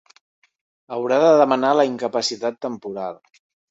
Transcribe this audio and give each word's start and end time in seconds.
Haurà 0.97 1.21
de 1.25 1.29
demanar 1.43 1.77
la 1.83 1.87
incapacitat 1.93 2.63
temporal. 2.69 3.27